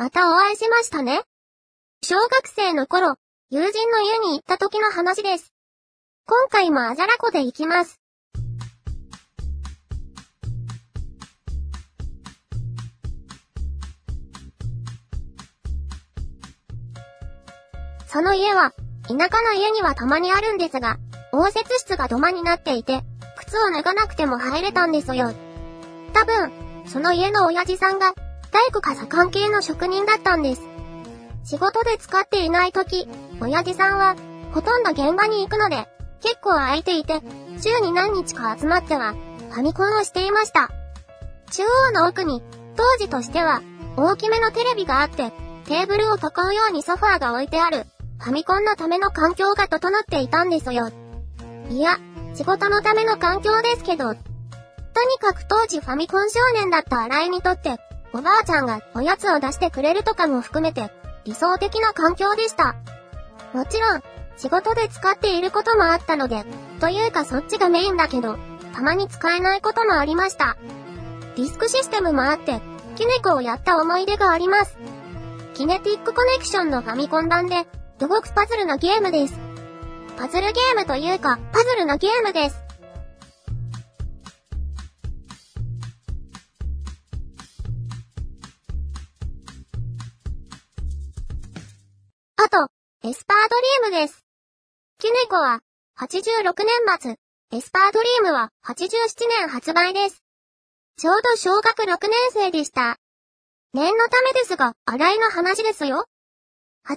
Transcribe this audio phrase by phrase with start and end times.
[0.00, 1.20] またお会いしましたね。
[2.02, 3.16] 小学生の頃、
[3.50, 5.52] 友人の家に行った時の話です。
[6.26, 8.00] 今回もあざらこで行きます。
[18.06, 18.72] その家は、
[19.06, 20.96] 田舎の家にはたまにあるんですが、
[21.30, 23.02] 応接室が土間になっていて、
[23.36, 25.34] 靴を脱がなくても入れたんですよ。
[26.14, 26.50] 多分、
[26.86, 28.14] その家の親父さんが、
[28.52, 30.62] 大工傘関係の職人だったんです。
[31.44, 33.08] 仕事で使っていない時、
[33.40, 34.16] 親父さんは、
[34.52, 35.88] ほとんど現場に行くので、
[36.20, 37.20] 結構空いていて、
[37.60, 39.14] 週に何日か集まっては、
[39.50, 40.70] ファミコンをしていました。
[41.50, 42.42] 中央の奥に、
[42.76, 43.62] 当時としては、
[43.96, 45.32] 大きめのテレビがあって、
[45.66, 46.18] テーブルを囲
[46.50, 47.86] うようにソファーが置いてある、
[48.18, 50.90] ファミコンのための環境が整っていたんですよ。
[51.70, 51.98] いや、
[52.34, 54.14] 仕事のための環境ですけど。
[54.14, 57.78] とにかく当時ファミコン少年だった新井にとって、
[58.12, 60.90] おばあちゃんがおやつを出してくれるとかも含めて、
[61.24, 62.74] 理想的な環境でした。
[63.52, 64.02] もちろん、
[64.36, 66.44] 仕事で使っていることもあったので、
[66.80, 68.36] というかそっちがメインだけど、
[68.74, 70.56] たまに使えないこともありました。
[71.36, 72.60] ディスクシステムもあって、
[72.96, 74.76] キネコをやった思い出があります。
[75.54, 77.66] キネティックコネクションのファミコン版で、
[77.98, 79.38] 動くパズルのゲームです。
[80.16, 82.69] パズルゲームというか、パズルのゲームです。
[92.42, 92.68] あと、
[93.06, 94.24] エスパードリームです。
[94.98, 95.60] キネコは、
[95.98, 97.16] 86年末、
[97.52, 100.24] エスパードリームは87年発売です。
[100.96, 102.96] ちょうど小学6年生でした。
[103.74, 106.06] 念のためですが、洗いの話ですよ。
[106.88, 106.94] 87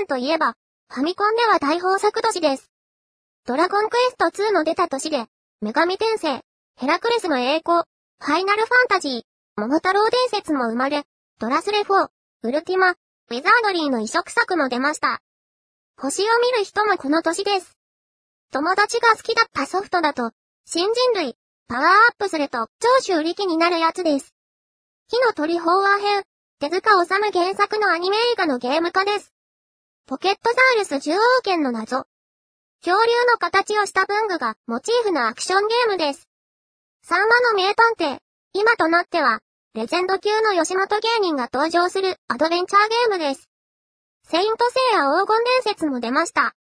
[0.00, 0.54] 年といえば、
[0.92, 2.68] ファミコンでは大豊作年です。
[3.46, 5.26] ドラゴンクエスト2の出た年で、
[5.62, 6.40] 女神転生、
[6.80, 7.84] ヘラクレスの栄光、
[8.18, 9.22] ファイナルファンタジー、
[9.56, 11.04] 桃太郎伝説も生まれ、
[11.38, 12.08] ドラスレ4、
[12.42, 12.96] ウルティマ、
[13.30, 15.22] ウィザードリーの移植作も出ました。
[15.96, 17.78] 星を見る人もこの年です。
[18.52, 20.32] 友達が好きだったソフトだと、
[20.66, 21.34] 新人類、
[21.66, 24.34] パワーアップすると超修理機になるやつです。
[25.08, 26.24] 火の鳥飽和編、
[26.60, 29.32] 手塚治虫原作のアニメ映画のゲーム化です。
[30.06, 32.04] ポケットザールス獣王剣の謎。
[32.84, 36.28] 恐竜の形をした文具がモチーフのアクションゲームです。
[37.02, 38.18] サンマの名探偵。
[38.52, 39.40] 今となっては、
[39.74, 43.50] レジェンド級の吉本芸人が登場するアドベンチャーゲームです。
[44.22, 46.54] セイントセイヤ黄金伝説も出ました。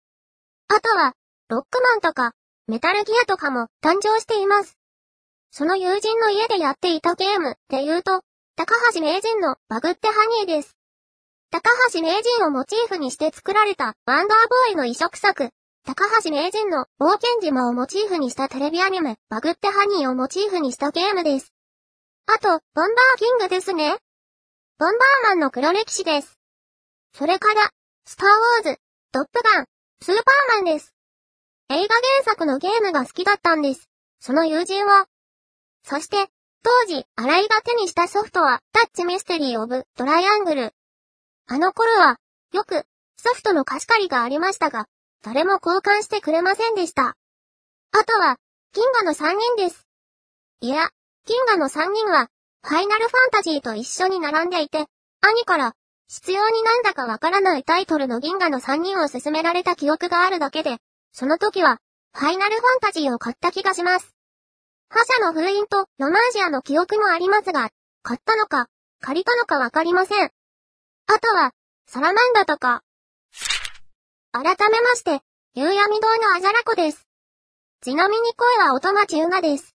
[0.68, 1.12] あとは、
[1.50, 2.32] ロックマンとか、
[2.68, 4.78] メタルギアとかも誕生しています。
[5.50, 8.22] その友人の家でやっていたゲームって言うと、
[8.56, 10.74] 高橋名人のバグってハニーです。
[11.50, 15.50] 高橋名人をモチーフにして作られたワンダーボーイの移植作、
[15.84, 21.51] 高橋名人の冒険島をモチーフにしたテレビアニメ、バグってハニーをモチーフにしたゲームです。
[22.26, 23.98] あと、ボンバーキングですね。
[24.78, 26.38] ボンバーマンの黒歴史です。
[27.14, 27.70] それから、
[28.04, 28.80] スターウォーズ、
[29.12, 29.66] トップガン、
[30.00, 30.94] スーパーマンです。
[31.68, 33.88] 映画原作のゲームが好きだったんです。
[34.20, 35.06] その友人は。
[35.84, 36.28] そして、
[36.62, 40.74] 当時、新井が手にしたソフトは、タッチミステリーオブトライアングル。
[41.46, 42.18] あの頃は、
[42.52, 42.84] よく、
[43.16, 44.86] ソフトの貸し借りがありましたが、
[45.22, 47.16] 誰も交換してくれませんでした。
[47.92, 48.36] あとは、
[48.72, 49.86] 銀河の3人です。
[50.60, 50.90] いや、
[51.24, 52.28] 銀河の3人は、
[52.64, 54.86] ファイナルファンタジーと一緒に並んでいて、
[55.20, 55.74] 兄から、
[56.08, 60.78] 必要になんだかわからないタイトルの銀河の3人を勧められた記憶があるだけで、
[61.12, 61.78] その時は、
[62.12, 64.16] ファイナルファンタジーを買った気がします。
[64.88, 67.70] 覇者の封印とロマージアの記憶もありますが、
[68.02, 68.66] 買ったのか、
[69.00, 70.30] 借りたのかわかりません。
[71.06, 71.52] あとは、
[71.86, 72.82] サラマンダとか。
[74.32, 75.20] 改めまして、
[75.54, 77.06] 夕闇堂のアザラコです。
[77.80, 79.74] ちなみに声は音町ゆがです。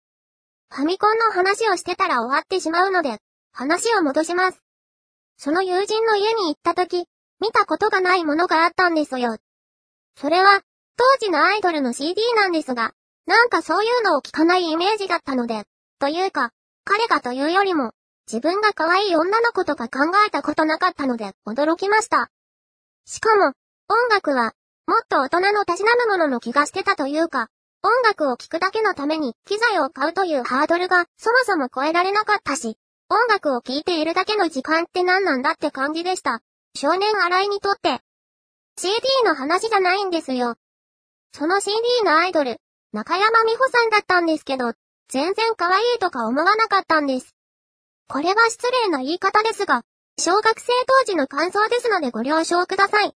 [0.75, 3.19] ファミコンの話をしてたら終わってしまうので、
[3.51, 4.59] 話を戻します。
[5.37, 7.05] その友人の家に行った時、
[7.39, 9.37] 見たことがないものがあったんですよ。
[10.19, 10.61] それは、
[10.97, 12.93] 当時のアイドルの CD なんですが、
[13.27, 15.65] なんかそういうのを聞かないイメージだったので、
[15.99, 16.49] というか、
[16.85, 17.91] 彼がというよりも、
[18.27, 22.31] 自分が可愛い女の子とか考えたことなかったので、驚きました。
[23.05, 23.53] しかも、
[23.89, 24.53] 音楽は、
[24.87, 27.49] もっと大人のたしなむものの気がしてたというか、
[27.85, 32.77] 音楽を聴くだけのために機材を買うというハードルがそもそも超えられなかったし、
[33.09, 36.39] 音楽を聴いているだけの時間って何なんだって感じでした。
[36.75, 37.99] 少年荒井にとって。
[38.77, 38.95] CD
[39.25, 40.55] の話じゃないんですよ。
[41.33, 41.75] その CD
[42.05, 42.57] のアイドル、
[42.93, 44.73] 中山美穂さんだったんですけど、
[45.09, 47.35] 全然可愛いとか思わなかったんです。
[48.07, 49.83] これは失礼な言い方ですが、
[50.17, 53.13] 小学生当時の感想ですのでご了承ください。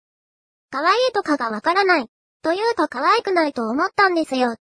[0.70, 2.08] 可愛いとかがわからない、
[2.44, 4.56] というと可愛くないと思ったんですよ。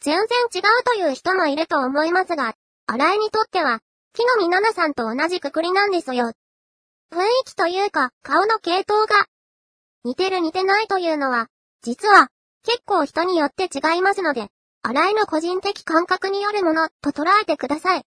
[0.00, 2.54] 全然違うという人もいると思いますが、
[2.86, 3.80] 新井にとっては、
[4.14, 6.32] 木の実奈々さんと同じくくりなんですよ。
[7.12, 9.26] 雰囲気というか、顔の系統が、
[10.04, 11.48] 似てる似てないというのは、
[11.82, 12.28] 実は、
[12.62, 14.48] 結構人によって違いますので、
[14.82, 18.04] 洗いの個人的感覚によるものと捉えてください。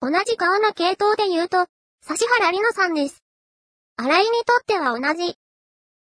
[0.00, 1.66] 同じ顔の系統で言うと、
[2.08, 3.24] 指原里乃さんです。
[3.96, 5.39] 洗いにとっては同じ。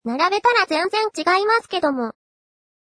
[0.05, 2.13] 並べたら全然違いますけども。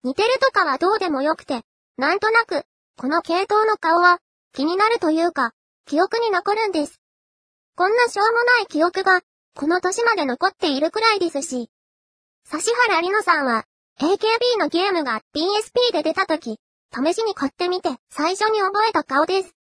[0.02, 1.62] 似てるとかはどうでもよくて、
[1.96, 2.64] なんとなく、
[2.98, 4.18] この系統の顔は、
[4.52, 5.52] 気になるというか、
[5.86, 7.00] 記憶に残るんです。
[7.74, 9.22] こんなしょうもない記憶が、
[9.54, 11.70] この年まで残っているくらいですし。
[12.52, 13.64] 指原里乃さんは、
[13.98, 16.58] AKB のゲームが PSP で出た時、
[16.92, 19.54] 試しに買ってみて最初に覚えた顔です。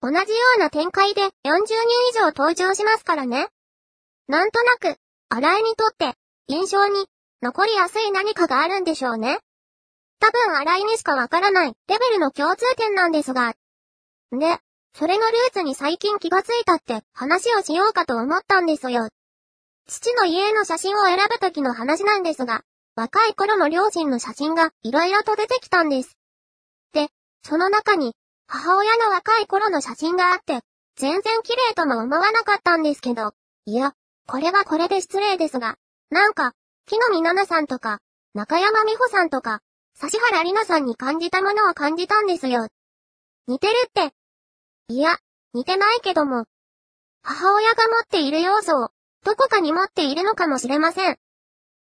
[0.00, 0.24] 同じよ
[0.56, 1.74] うな展開で40人
[2.10, 3.48] 以上登場しますからね。
[4.26, 4.96] なんとなく、
[5.28, 6.14] 洗いにとって
[6.50, 7.06] 印象に
[7.42, 9.38] 残りやすい何かがあるんでしょうね。
[10.18, 13.54] 多分洗いにしかわからないレベルの共通点なんですが。
[14.32, 14.58] で、
[14.94, 19.10] それのルーツに最近気がついたって話をしようかと思ったんですよ。
[19.86, 22.62] 父の家の写真を選ぶ時の話なんですが、
[22.96, 26.16] 若い頃の両親の写真が色々と出てきたんです。
[26.94, 27.08] で、
[27.42, 28.14] その中に、
[28.46, 30.60] 母親の若い頃の写真があって、
[30.96, 33.32] 全然綺麗とも思わなかったんですけど、
[33.66, 33.92] いや、
[34.26, 35.76] これはこれで失礼ですが、
[36.10, 36.52] なんか、
[36.86, 38.00] 木の実奈々さんとか、
[38.34, 39.60] 中山美穂さんとか、
[40.00, 42.68] 指原里奈さんに感じたものを感じたんですよ。
[43.46, 44.14] 似てるって。
[44.88, 45.18] いや、
[45.52, 46.46] 似てないけども。
[47.22, 48.90] 母親が持っている要素を、
[49.24, 51.18] どこかに持っているのかもしれません。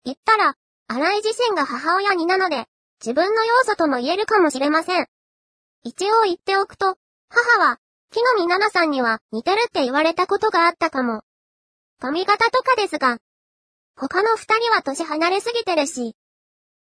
[0.03, 0.55] 言ったら、
[0.87, 2.65] 新井自身が母親になので、
[2.99, 5.07] 自分の要素とも言えるかもしれません。
[5.83, 6.97] 一応言っておくと、
[7.29, 7.79] 母は、
[8.11, 11.21] 木の実奈々さんには似てるって言われたことがあったかも。
[11.99, 13.19] 髪型とかですが、
[14.01, 16.15] 他の二人は年離れすぎてるし。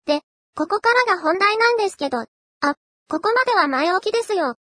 [0.07, 0.21] で、
[0.55, 2.27] ここからが本題なんですけど、あ、
[3.07, 4.57] ここまでは前置きですよ。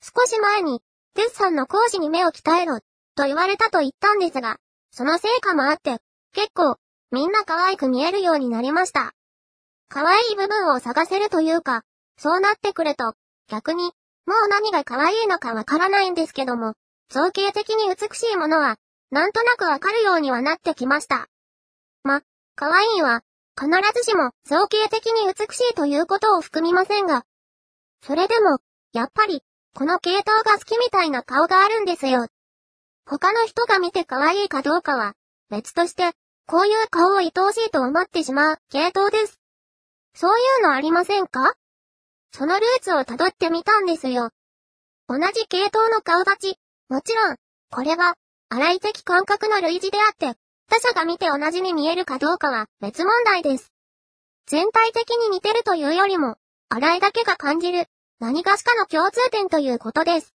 [0.00, 0.80] 少し前に、
[1.14, 2.78] デッサンの講師に目を鍛えろ、
[3.16, 4.58] と言われたと言ったんですが、
[4.92, 5.98] その成果もあって、
[6.32, 6.76] 結構、
[7.10, 9.12] みんな可愛く見えるようになりました。
[9.88, 11.82] 可愛い部分を探せるというか、
[12.16, 13.14] そうなってくると、
[13.48, 13.92] 逆に、
[14.24, 16.74] もう何が可愛いのかわからないんですけども、
[17.08, 18.76] 造形的に美しいものは、
[19.10, 21.26] なんとなくわかるようにはなってきました。
[22.04, 22.22] ま、
[22.54, 23.22] 可愛いは、
[23.58, 27.24] 必ずしも造形的に美しいということを含みませんが、
[28.02, 28.58] それでも、
[28.92, 29.42] やっぱり、
[29.74, 32.26] この系統が好きみたいな顔があるんですよ。
[33.06, 35.14] 他の人が見て可愛いかどうかは、
[35.50, 36.12] 別として、
[36.46, 39.40] こういう顔を愛おしいと思ってしまう系統です。
[40.14, 41.54] そういうのありませんか？
[42.32, 44.30] そのルーツを辿ってみたんですよ。
[45.08, 46.58] 同じ系統の顔立ち、
[46.88, 47.36] もちろん、
[47.70, 48.14] これは、
[48.48, 50.38] 荒い的感覚の類似であって、
[50.72, 53.74] 他者が見て同じに見えるかどうかは別問題です。
[54.46, 56.36] 全体的に似てるというよりも、
[56.70, 57.84] 荒いだけが感じる、
[58.20, 60.34] 何かしかの共通点ということです。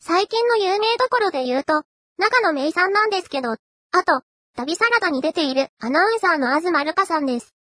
[0.00, 1.84] 最近の有名どころで言うと、
[2.18, 3.56] 長野芽衣さんなんですけど、あ
[4.04, 4.20] と、
[4.54, 7.54] 旅サラダに出ているアナウンサーの東るかさんです。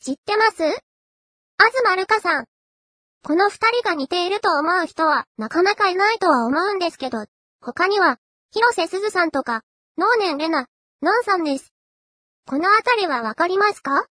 [0.00, 0.62] 知ってます？
[0.62, 2.46] 東るかさん。
[3.22, 7.26] この二人が似ていると思う人はなかなかいないとは思うんですけど、
[7.60, 8.16] 他には、
[8.52, 9.64] 広瀬すずさんとか、
[9.98, 10.66] 能年レナ、
[11.02, 11.74] ノンさんです。
[12.46, 14.06] このあたりはわかりますか？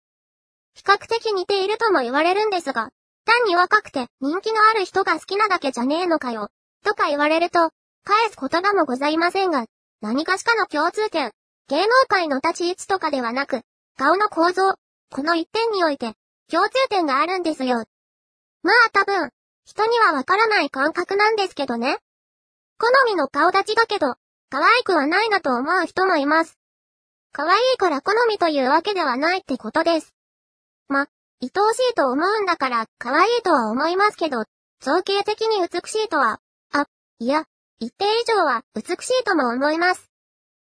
[0.74, 2.90] 比較的似ているとも言われるんですが、
[3.24, 6.48] 単に若くて人気のある人が好きなだけじゃねえのかよ、
[6.84, 7.70] とか言われると、
[8.04, 9.66] 返す言葉もございませんが、
[10.00, 11.32] 何かしかの共通点、
[11.68, 13.62] 芸能界の立ち位置とかではなく、
[13.98, 14.76] 顔の構造、
[15.10, 16.12] この一点において、
[16.48, 17.84] 共通点があるんですよ。
[18.62, 19.30] まあ多分、
[19.64, 21.98] 人にはわからない感覚なんですけどね。
[22.78, 24.14] 好みの顔立ちだけど、
[24.50, 26.56] 可愛くはないなと思う人もいます。
[27.36, 30.14] 可愛いから好みというわけではないってことです。
[30.88, 31.00] ま、
[31.42, 34.44] 愛おしいと思うんだから可愛いとは思いますけど、
[34.80, 36.40] 造形的に美しいとは、
[36.72, 36.86] あ、
[37.18, 37.44] いや、
[37.78, 40.10] 一定以上は美しいとも思います。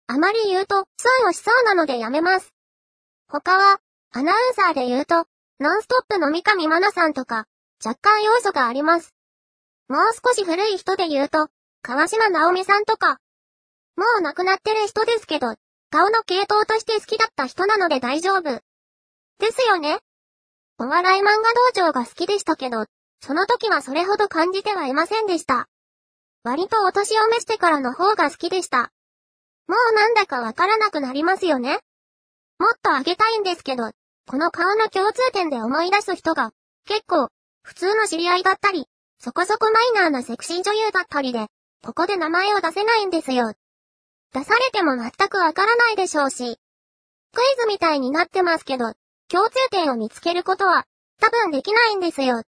[0.08, 2.54] あまり言うと損をしそうなのでやめます。
[3.30, 3.80] 他は、
[4.12, 5.28] アナウンサーで言うと、
[5.62, 7.46] ノンストップの三上真奈さんとか、
[7.82, 9.16] 若干要素があります。
[9.88, 11.48] もう少し古い人で言うと、
[11.84, 13.18] 川島直美さんとか、
[13.96, 15.56] もう亡くなってる人ですけど、
[15.92, 18.44] 顔の系統として好きだった人なので大丈夫。
[18.44, 18.62] で
[19.52, 20.00] すよね
[20.78, 21.32] お笑い漫画
[21.76, 22.86] 道場が好きでしたけど、
[23.22, 25.68] その時はそれほど感じてはいませんでした。
[26.44, 28.92] 割とお年を召してからの方が好きでした。
[29.68, 31.80] もうなんだかわからなくなりますよね。
[32.60, 33.92] もっとあげたいんですけど、
[34.28, 36.52] この顔の共通点で思い出す人が、
[36.86, 37.30] 結構、
[37.64, 38.86] 普通の知り合いだったり、
[39.20, 41.48] そこそこマイナーなセクシー女優だったりで、
[41.84, 43.54] ここで名前を出せないんですよ。
[44.34, 46.60] 出されても全くわからないでしょうし。
[47.32, 48.94] クイズみたいになってますけど、
[49.28, 50.86] 共通点を見つけることは、
[51.20, 52.44] 多分できないんですよ。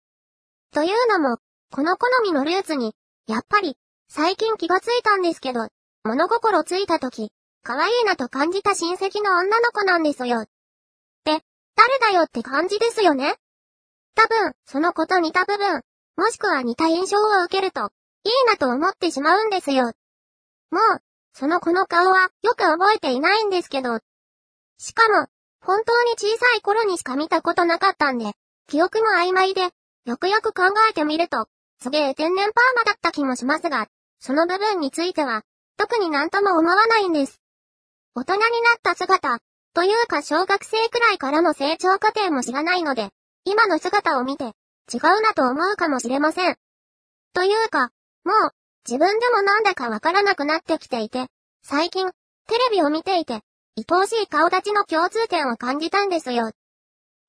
[0.73, 1.39] というのも、
[1.73, 2.95] この好みのルーツに、
[3.27, 3.77] やっぱり、
[4.09, 5.69] 最近気がついたんですけど、
[6.05, 7.31] 物心ついた時、
[7.63, 10.47] 可愛いなと感じた親戚の女の子なんですよ。
[11.25, 11.41] で、
[11.77, 13.37] 誰だよって感じですよね
[14.15, 15.83] 多分、その子と似た部分、
[16.17, 17.91] もしくは似た印象を受けると、
[18.25, 19.93] いいなと思ってしまうんですよ。
[20.71, 21.01] もう、
[21.33, 24.01] その子の顔はよく覚えていないんですけど。
[24.79, 25.29] しかも、
[25.61, 28.33] 本当に小さい頃にしか見たことなかったんで、
[28.67, 29.71] 記憶も曖昧で、
[30.07, 31.49] よくよく考えてみると、
[31.83, 33.89] すげえ天然パーマだった気もしますが、
[34.21, 35.43] その部分については、
[35.77, 37.41] 特になんとも思わないんです。
[38.15, 39.39] 大人になった姿、
[39.73, 43.11] というか小学生くらいからの成長過程も知らないので、
[43.45, 44.53] 今の姿を見て、
[44.93, 46.57] 違うなと思うかもしれません。
[47.33, 47.91] というか、
[48.25, 48.51] もう、
[48.89, 51.27] 自分でもなんだかわからなくなってきていて、
[51.63, 52.11] 最近、
[52.49, 53.41] テレビを見ていて、
[53.77, 56.53] 愛おしい顔立ちの共通点を感じたんですよ。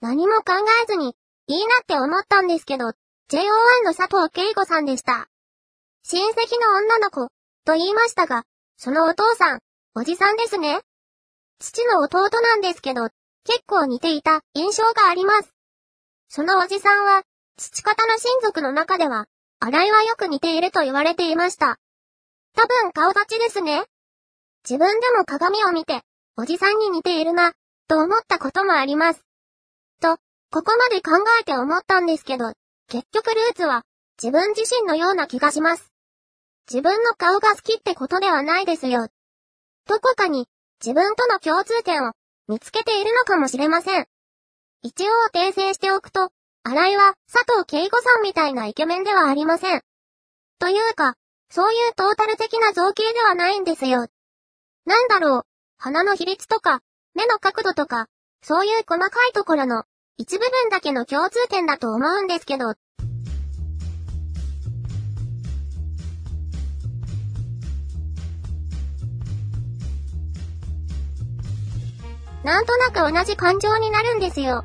[0.02, 0.54] 何も考
[0.84, 1.16] えずに、
[1.48, 2.94] いいなって思ったんですけど、
[3.30, 5.28] JO1 の佐藤恵子さんでした。
[6.04, 7.28] 親戚の女の子、
[7.66, 8.44] と言いましたが、
[8.78, 9.60] そのお父さん、
[9.96, 10.82] おじさんですね。
[11.60, 13.10] 父の弟なんですけど、
[13.46, 15.54] 結構似ていた印象があります。
[16.30, 17.24] そのおじさんは、
[17.58, 19.28] 父方の親族の中では、
[19.64, 21.78] 洗いはよく似ていると言われていました。
[22.56, 23.86] 多分顔立ちですね。
[24.68, 26.02] 自分でも鏡を見て、
[26.36, 27.54] おじさんに似ているな、
[27.88, 29.24] と思ったこともあります。
[30.02, 30.18] と、
[30.52, 32.54] ここまで考えて思ったんですけど、
[32.90, 33.84] 結局ルーツは、
[34.22, 35.94] 自分自身のような気がします。
[36.68, 39.10] 自分の顔が好きってことではないですよ。
[39.88, 40.48] どこかに、
[40.84, 42.14] 自分との共通点を、
[42.48, 44.08] 見つけているのかもしれません。
[44.82, 46.32] 一応訂正しておくと、
[46.64, 49.82] 新井は佐藤慶吾さんみたいなイケメンではありません。
[50.60, 51.16] というか、
[51.50, 54.08] そういうトータル的な造形ではないんですよ。
[54.86, 55.44] なんだろう、
[55.78, 56.82] 鼻の比率とか、
[57.16, 58.08] 目の角度とか、
[58.44, 59.86] そういう細かいところの
[60.18, 62.76] 一部分だけの共通点だと思うんですけど。
[72.44, 74.64] なんとなく同じ感情になるんですよ。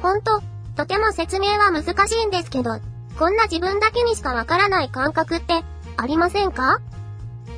[0.00, 0.42] ほんと、
[0.78, 2.78] とても説明は難しいんですけど、
[3.18, 5.64] こんな自分だけにしかわからない感覚って
[5.96, 6.78] ありませんか？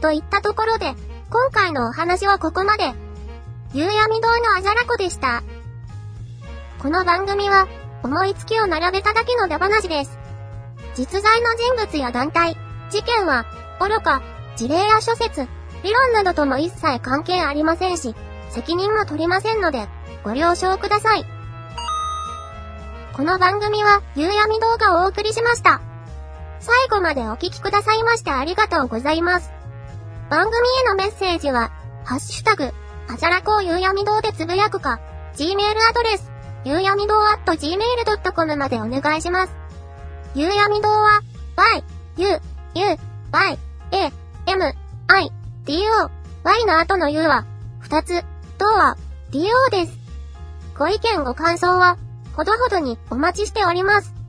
[0.00, 0.94] といったところで、
[1.28, 2.94] 今回のお話はここまで。
[3.74, 5.42] 夕闇堂のあじゃらこでした。
[6.78, 7.68] この番組は、
[8.02, 10.18] 思いつきを並べただけのダ話です。
[10.94, 12.56] 実在の人物や団体、
[12.88, 13.44] 事件は、
[13.80, 14.22] 愚か、
[14.56, 15.46] 事例や諸説、
[15.82, 18.14] 理論などとも一切関係ありませんし、
[18.48, 19.88] 責任も取りませんので、
[20.24, 21.26] ご了承ください。
[23.20, 25.82] この番組は、夕闇動画をお送りしました。
[26.58, 29.50] 最後までお聴きくださいましてありがとうございます。
[30.30, 31.70] 番組へのメッセージは、
[32.06, 32.72] ハッシュタグ、
[33.08, 35.00] あじゃらこう夕闇堂でつぶやくか、
[35.34, 36.32] Gmail アドレス、
[36.64, 39.52] ゆうやみ堂 at gmail.com までお願いします。
[40.34, 41.20] ゆうやみ堂は、
[41.56, 41.84] y,
[42.16, 42.40] u, u,
[43.32, 43.58] y,
[43.90, 44.12] a,
[44.46, 44.74] m,
[45.08, 45.32] i,
[45.66, 46.10] d, o,
[46.42, 47.44] y の後の u は、
[47.80, 48.24] 二つ、
[48.56, 48.96] とは、
[49.30, 49.98] d, o です。
[50.74, 51.98] ご意見ご感想は、
[52.34, 54.19] ほどほどにお待ちしております。